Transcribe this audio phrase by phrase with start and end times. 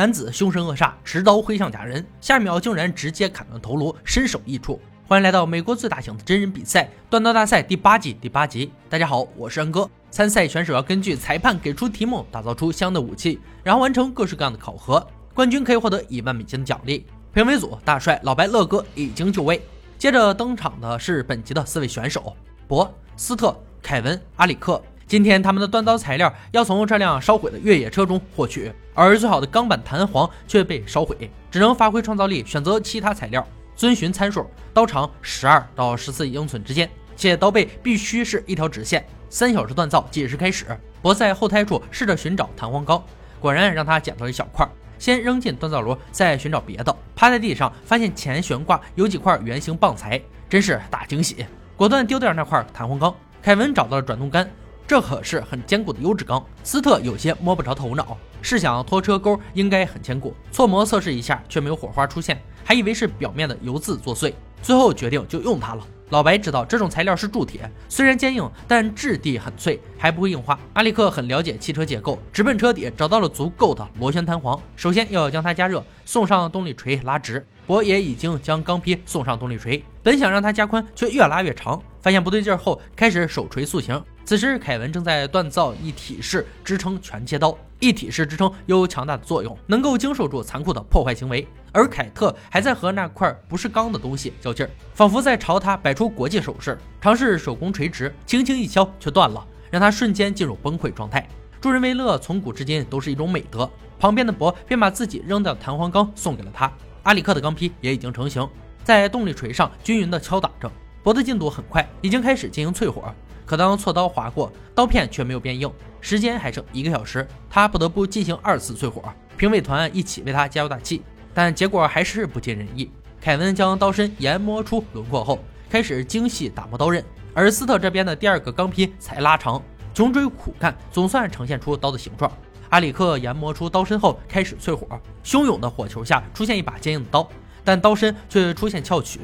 [0.00, 4.80] 男子凶神恶煞，持刀挥向假人，下一秒竟然直接砍断头颅，身首异处。
[5.06, 8.72] 欢迎来到美国最大型的真人比赛——断刀大赛第八季第八集。
[8.88, 9.86] 大家好，我是安哥。
[10.10, 15.06] 参赛选手要根据裁判给出题目，打造出相应的武器，然后完成各式各样的考核。
[15.34, 17.04] 冠军可以获得一万美金的奖励。
[17.34, 19.60] 评委组大帅、老白、乐哥已经就位。
[19.98, 22.34] 接着登场的是本集的四位选手：
[22.66, 24.82] 博、斯特、凯文、阿里克。
[25.10, 33.44] 今天他们的锻刀材料要从这辆烧毁的越野车中获取，而最好的钢板弹簧却被烧毁，只能发挥创造力，选择其他材料。
[33.74, 39.04] 遵循参数，刀长十二到十四英寸之间，且刀背必须是一条直线。
[39.28, 40.64] 三小时锻造计时开始。
[41.02, 43.02] 博在后胎处试着寻找弹簧钢，
[43.40, 44.64] 果然让他捡到一小块，
[44.96, 46.96] 先扔进锻造炉，再寻找别的。
[47.16, 51.44] 趴在地上发现前悬挂有几块圆形棒材，真是大惊喜，
[51.76, 53.12] 果断丢掉那块弹簧钢。
[53.42, 54.48] 凯文找到了转动杆。
[54.90, 58.18] 这可是很坚固的优质钢，斯特有些摸不着头脑。
[58.42, 65.86] 试想拖车钩应该很坚固，搓磨测试一下却没有火花出现，还以为是表面的油渍作祟，最后决定就用它了。
[66.08, 70.58] 老白知道这种材料是铸铁，虽然坚硬，但质地很脆，还不会硬化。
[70.72, 77.46] 阿力克很了解汽车结构，直奔车底找到了足够的螺旋弹簧，首先要将它加热，送上动力锤拉直。
[77.64, 81.80] 博也已经将钢坯送上动力锤，本想让它加宽，却越拉越长。
[82.02, 84.02] 发现不对劲后，开始手锤塑形。
[84.30, 87.52] 此时，凯文正在锻造一体式支撑全切刀。
[87.80, 91.44] 一体式支撑有强大的作用，能够经受住残酷的破坏行为。
[91.72, 96.78] 而凯特还在和那块不是钢的东西较劲儿，仿佛在朝他摆出国际手势。
[97.00, 101.28] 尝试手工垂直，轻轻一敲却断了，让他瞬间进入崩溃状态。
[101.60, 103.68] 助人为乐，从古至今都是一种美德。
[103.98, 106.72] 旁边的博便把自己扔掉的弹簧钢送给了他。
[107.02, 108.48] 阿里克的钢坯也已经成型，
[108.84, 110.70] 在动力锤上均匀地敲打着。
[111.02, 113.12] 博的进度很快，已经开始进行淬火。
[113.50, 115.68] 可当锉刀划过，刀片却没有变硬。
[116.00, 119.02] 时间还剩一个小时，他不得不进行二次淬火。
[119.36, 121.02] 评委团一起为他加油打气，
[121.34, 122.88] 但结果还是不尽人意。
[123.20, 129.60] 凯文将刀身研磨出轮廓后，开始精细打磨刀刃，而斯特这边的第二个钢坯才拉长，
[129.92, 132.30] 穷追苦干，总算呈现出刀的形状。
[132.68, 134.86] 阿里克研磨出刀身后，开始淬火，
[135.24, 137.28] 汹涌的火球下出现一把坚硬的刀，
[137.64, 139.18] 但刀身却出现翘曲。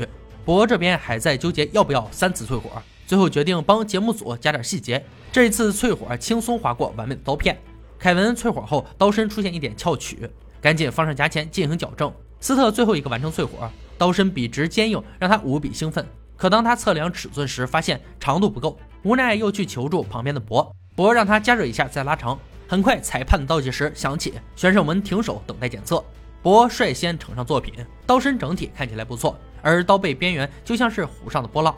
[0.44, 2.82] 博这边还在纠结要不要三次淬火。
[3.06, 7.56] 最后决定帮节目组加点细节，这一次淬火轻松划过完美的刀片。
[7.98, 10.28] 凯文淬火后，刀身出现一点翘曲，
[10.60, 12.12] 赶紧放上夹钳进行矫正。
[12.40, 16.04] 斯特最后一个完成淬火，刀身笔直坚硬，让他无比兴奋。
[16.36, 22.38] 可当他测量尺寸时，发现长度不够，无奈又去求助旁边的博，博让他加热一下再拉长。
[22.68, 26.04] 很快，裁判的倒计时响起，选手们停手等待检测。
[26.42, 27.72] 博率先呈上作品，
[28.04, 31.74] 刀身整体看起来不错，而刀背边缘就像是湖上的波浪。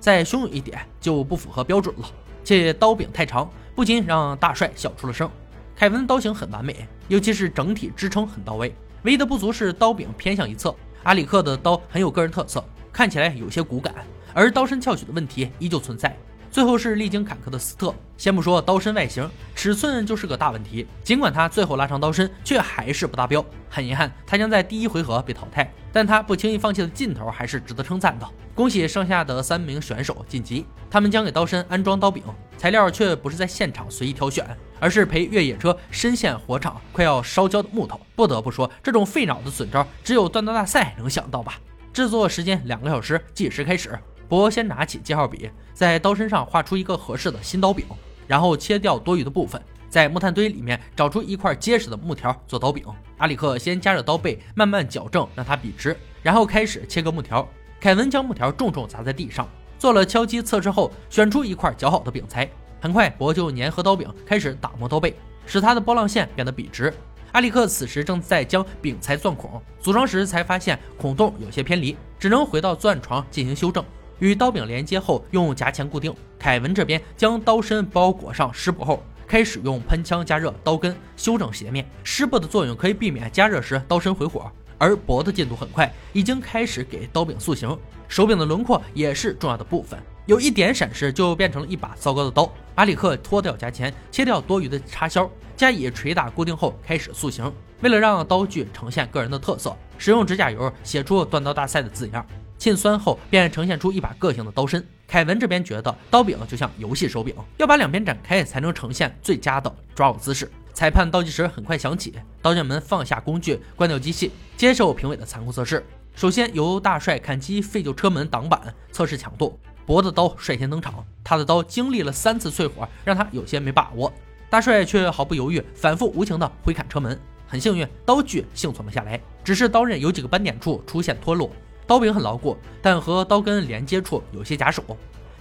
[0.00, 2.06] 再汹涌一点就不符合标准了，
[2.42, 5.30] 且刀柄太长，不禁让大帅笑出了声。
[5.76, 10.74] 凯文的刀型很完美，尤其是整体支撑很到位，唯一的不足是刀柄偏向一侧。
[11.02, 13.94] 阿里克的刀很有个人特色，看起来有些骨感，
[14.34, 16.16] 而刀身翘曲的问题依旧存在。
[16.50, 20.84] 最后是历经坎坷的斯特，先不说刀身外形，尺寸就是个大问题。
[21.04, 23.44] 尽管他最后拉长刀身，却还是不达标。
[23.68, 25.72] 很遗憾，他将在第一回合被淘汰。
[25.92, 28.28] 但他不轻易放弃的劲头还是值得称赞的。
[28.54, 32.22] 恭喜剩下的三名选手晋级，他们将给刀身安装刀柄，
[32.56, 34.44] 材料却不是在现场随意挑选，
[34.80, 38.00] 而是陪越野车深陷火场快要烧焦的木头。
[38.16, 41.60] 不得不说，这种费脑的损招，只有断刀大赛能想到吧？
[41.92, 43.98] 制作时间两个小时，计时开始。
[44.30, 47.84] 博先拿起记号笔，在刀身上画出一个合适的新刀柄，
[48.28, 52.84] 然后切掉多余的部分，在木炭堆里面找出一块结实的木条做刀柄。
[53.18, 57.44] 阿里克先加热刀背，慢慢矫正，让它笔直，然后开始切割木条。
[57.80, 59.48] 凯文将木条重重砸在地上，
[59.80, 62.48] 做了敲击测试后，选出一块较好的柄材。
[62.80, 65.12] 很快，博就粘合刀柄，开始打磨刀背，
[65.44, 66.94] 使它的波浪线变得笔直。
[67.32, 73.84] 阿里克此时正在将柄材钻孔，组装时才发现孔洞有些偏离，只能回到钻床进行修正。
[74.20, 76.14] 与刀柄连接后，用夹钳固定。
[76.38, 81.84] 凯文这边将刀身包裹上湿布后，开始用喷枪加热刀根，修正斜面。
[82.04, 84.50] 湿布的作用可以避免加热时刀身回火。
[84.78, 87.76] 而薄的进度很快，已经开始给刀柄塑形。
[88.08, 92.50] 手柄的轮廓也是重要的部分，有一点闪失就变成了一把糟糕的刀。
[92.76, 97.52] 阿里克脱掉夹钳，切掉多余的插销，加以捶打固定后，开始塑形。
[97.82, 102.24] 为了让刀具呈现个人的特色，使用指甲油写出断刀大赛的字样。
[102.60, 104.86] 沁酸后便呈现出一把个性的刀身。
[105.08, 110.48] 凯文这边觉得刀柄就像游戏手柄，要把两边展开才能呈现最佳的抓握姿势。
[110.74, 112.12] 裁判倒计时很快响起，
[112.42, 115.82] 刀匠们放下工具，关掉机器，接受评委的残酷测试。
[116.14, 118.60] 首先由大帅砍击废旧车门挡板，
[118.92, 119.58] 测试强度。
[119.86, 124.12] 博的刀率先登场，他的刀经历了三次淬火，让他有些没把握。
[124.50, 127.18] 大帅却毫不犹豫，反复无情地挥砍车门。
[127.48, 131.50] 很幸运，刀具幸存了下来，只是刀刃有几个斑点处出现脱落。
[131.90, 134.80] 刀柄很牢固，但和刀根连接处有些夹手。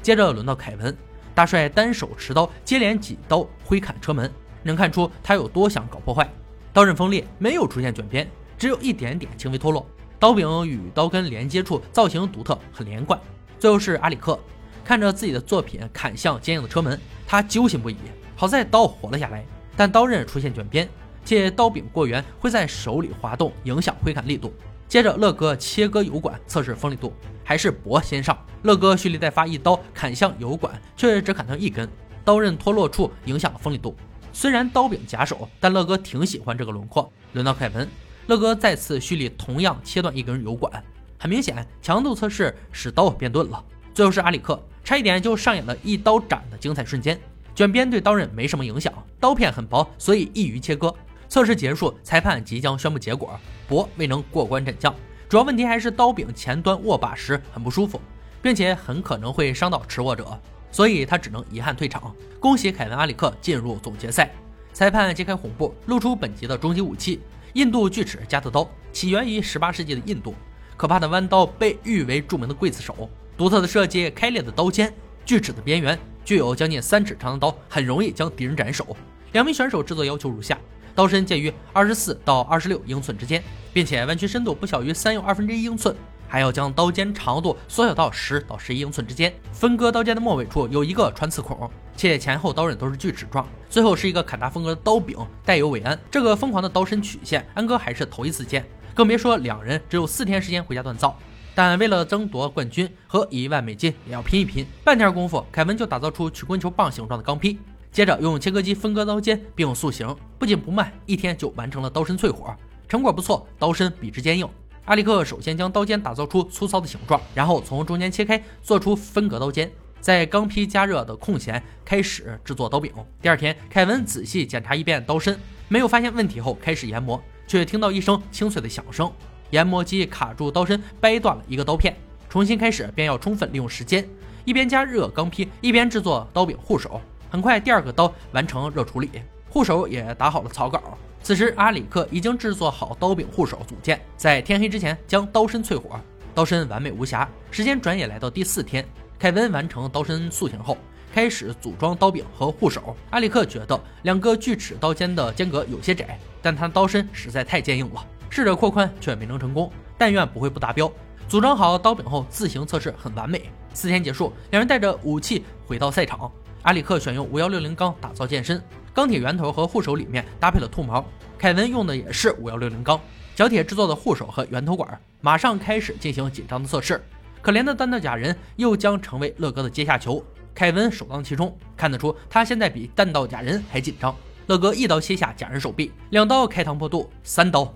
[0.02, 0.98] 接着轮到凯文，
[1.36, 6.28] 大帅单手持刀，接连几刀挥砍车门，能看出他有多想搞破坏。
[6.74, 9.88] 刀刃锋利，没有出现卷边，只有一点点轻微脱落。
[10.18, 13.20] 刀柄与刀根连接处造型独特，很连贯。
[13.60, 14.40] 最后是阿里克，
[14.84, 17.98] 看着自己的作品砍向坚硬的车门，他揪心不已。
[18.36, 19.46] 好在刀活了下来，
[19.78, 20.90] 但刀刃出现卷边，
[21.24, 24.52] 且刀柄过圆，会在手里滑动，影响挥砍力度。
[24.90, 27.14] 接着，乐哥切割油管测试锋利度，
[27.44, 28.36] 还是博先上。
[28.64, 31.88] 乐哥蓄力再发一刀砍向油管，却只砍断一根，
[32.26, 33.96] 刀刃脱落处影响了锋利度。
[34.34, 37.08] 虽然刀柄夹手，但乐哥挺喜欢这个轮廓。
[37.34, 37.88] 轮到凯文，
[38.26, 40.84] 乐哥再次蓄力，同样切断一根油管。
[41.20, 43.64] 很明显，强度测试使刀变钝了。
[43.94, 47.20] 最后是阿里克，差一点就上演了一刀斩的精彩瞬间。
[47.54, 50.92] 卷边对刀刃没什么影响，刀片很薄，所以易于切割。
[51.30, 53.40] 测试结束，裁判即将宣布结果。
[53.68, 54.94] 博未能过关斩将，
[55.30, 58.02] 主要问题还是刀柄前端握把时很不舒服，
[58.42, 60.28] 并且很可能会伤到持握者，
[60.72, 62.12] 所以他只能遗憾退场。
[62.40, 64.32] 恭喜凯文·阿里克进入总决赛。
[64.74, 67.20] 裁判揭开红布，露出本集的终极武器——
[67.54, 70.34] 印度锯齿加特刀，起源于18世纪的印度。
[70.76, 74.92] 可怕的弯刀被誉为著名的刽子手，独特的设计，开裂的刀尖，
[75.26, 78.98] 锯齿的边缘，具有将近三尺长的刀，很容易将敌人斩首。
[79.34, 80.58] 两名选手制作要求如下。
[81.00, 83.42] 刀身介于二十四到二十六英寸之间，
[83.72, 85.96] 并且弯曲深度不小于三又二分之一英寸，
[86.28, 89.34] 还要将刀尖长度缩小到十到十一英寸之间。
[89.54, 93.48] 分割刀尖的末尾处有一个穿刺孔，且前后刀刃都是锯齿状。
[93.70, 95.16] 最后是一个坎大风格的刀柄，
[95.46, 95.98] 带有尾安。
[96.12, 101.18] 这个疯狂的刀身曲线，安哥还是头一次见，更别说两人只有四天时间回家锻造。
[101.56, 104.66] 但为了争夺冠军和一万美金，也要拼一拼。
[104.84, 107.58] 半天功夫，凯文就打造出曲棍球棒形状的钢坯。
[107.92, 112.56] 接着用切割机分割刀尖，并塑形，不仅不慢，一天就完成了刀身淬火，
[112.88, 113.48] 成果不错。
[113.58, 114.48] 刀身笔直坚硬。
[114.86, 122.92] 阿里克首先将刀尖打造出粗糙的形状，然后从中间切开，做出分隔刀尖，在钢坯加热的空闲开始制作刀柄。
[123.22, 125.38] 第二天，凯文仔细检查一遍刀身，
[125.68, 129.12] 没有发现问题后开始研磨，却听到一声清脆的响声，
[129.50, 131.96] 研磨机卡住刀身，掰断了一个刀片。
[132.30, 134.08] 重新开始便要充分利用时间，
[134.46, 137.02] 一边加热钢坯，一边制作刀柄护手。
[137.30, 139.10] 很快，第二个刀完成热处理，
[139.50, 140.98] 护手也打好了草稿。
[141.22, 146.00] 此时，阿里克已经制作好刀柄护手组件，在天黑之前将刀身淬火，
[146.34, 147.30] 刀身完美无瑕。
[147.52, 148.84] 时间转眼来到第四天，
[149.20, 150.78] 凯文完成刀身塑形后，
[151.14, 152.96] 开始组装刀柄和护手。
[153.10, 159.72] 阿里克觉得两个锯齿刀尖的间隔有些窄，但他刀身实在太坚硬了，试着扩宽却没能成功。
[159.98, 160.90] 但愿不会不达标。
[161.28, 163.52] 组装好刀柄后，自行测试很完美。
[163.74, 166.32] 四天结束，两人带着武器回到赛场。
[166.64, 168.62] 阿里克选用五幺六零钢打造剑身，
[168.94, 171.06] 钢铁圆头和护手里面搭配了兔毛。
[171.38, 173.00] 凯文用的也是五幺六零钢，
[173.34, 177.02] 角铁制作的护手和圆头管，马上开始进行紧张的测试。
[177.42, 180.22] 可怜的弹道假人又将成为乐哥的阶下囚，
[180.54, 184.14] 凯文首当其冲，看得出他现在比弹道假人还紧张。
[184.48, 187.74] 乐哥一刀切下假人手臂，两刀开膛破肚，三刀。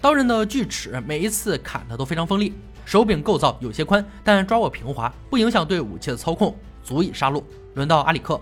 [0.00, 2.54] 刀刃的锯齿每一次砍的都非常锋利。
[2.84, 7.42] 手柄构造有些宽，但抓握平滑，不影响对武器的操控，足以杀戮。
[7.74, 8.40] 轮到阿里克，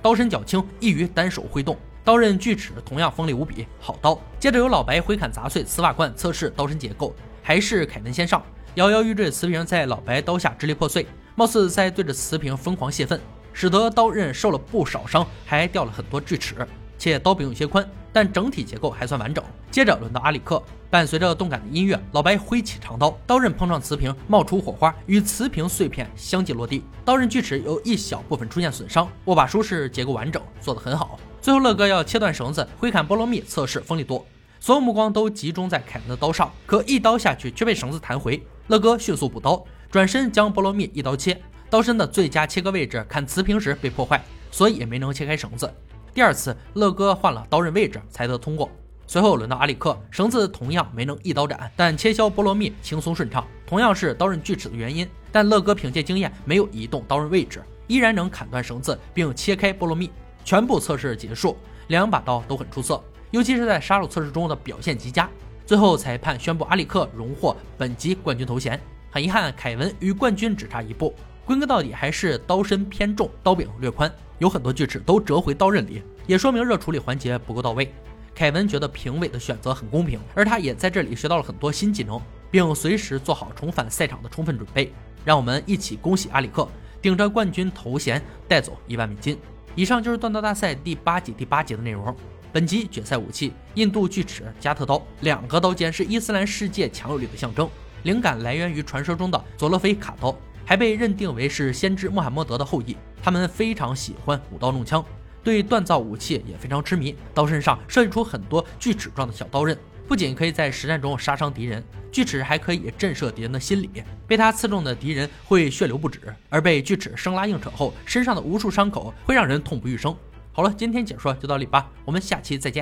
[0.00, 4.18] 刀身较轻，易于单手挥动，刀刃锯齿同样锋利无比，好刀。
[4.38, 8.42] 接着由老白挥砍砸碎瓷瓦罐，测试刀身结构，还是凯文先上，
[8.76, 13.20] 摇摇欲坠瓷瓶在老白刀下支离破碎，貌似在对着瓷瓶疯狂泄愤，
[13.52, 16.54] 使得刀刃受了不少伤，还掉了很多锯齿。
[16.96, 17.86] 且刀柄有些宽，
[18.16, 19.44] 但整体结构还算完整。
[19.70, 26.82] 接着轮到阿里克，伴随着动感的音乐，老白挥起长刀，刀刃碰撞瓷瓶，冒出火花，与瓷瓶碎片相继落地。
[27.04, 31.20] 刀刃锯齿有一小部分出现损伤，握把舒适，结构完整，做得很好。
[31.42, 34.24] 最后乐哥要切断绳子，挥砍菠萝蜜测试锋利度，
[34.60, 38.42] 所有目光都集中在凯文的刀上，可一刀下去却被绳子弹回。
[38.68, 45.70] 乐哥迅速补刀，转身将菠萝蜜一刀切，刀身的最佳切割位置砍瓷瓶时被破坏，所以也没能切开绳子。
[46.16, 48.70] 第二次，乐哥换了刀刃位置才得通过。
[49.06, 55.06] 随后轮到阿里克，绳子同样没能一刀斩，但切削菠萝蜜轻松顺畅，同样是刀刃锯齿的原因。
[55.30, 60.10] 但乐哥凭借经验，没有移动刀刃位置，依然能砍断绳子并切开菠萝蜜。
[60.42, 61.54] 全部测试结束，
[61.88, 62.98] 两把刀都很出色，
[63.30, 65.28] 尤其是在杀戮测试中的表现极佳。
[65.66, 68.80] 最后，裁判宣布阿里克荣获本集冠军头衔。
[69.10, 71.14] 很遗憾，凯文与冠军只差一步。
[71.46, 74.12] 归根到底，还是刀身偏重，刀柄略宽。
[74.40, 77.94] 有很多锯齿都折回刀刃里，也说明热处理环节不够到位。
[78.34, 84.92] 凯文觉得评委的选择很公平，而他也在这里学到了很多新技能，并随时做好重返赛场的充分准备。
[85.24, 86.68] 让我们一起恭喜阿里克
[87.00, 89.38] 顶着冠军头衔带走一万美金。
[89.76, 92.14] 以上就是断刀大赛第八集第八集的内容。
[92.52, 97.70] 本集决赛武器：印度锯齿加特刀，两个刀尖是伊斯兰世界强有力的象征。
[98.02, 100.36] 灵感来源于传说中的佐勒菲卡刀，
[100.66, 102.96] 还被认定为是先知穆罕默德的后裔。
[103.22, 105.02] 他们非常喜欢舞刀弄枪，
[105.42, 107.14] 对锻造武器也非常痴迷。
[107.32, 113.90] 刀身上设计出很多锯齿状的小刀刃，不仅可以在实战中杀伤敌人，锯齿还可以震慑敌人的心理。
[114.26, 120.14] 被它刺中的敌人会血流不止，而被锯齿生拉硬扯后，身上的无数伤口会让人痛不欲生。
[120.52, 122.74] 好了，今天解说就到这里吧，我们下期再见。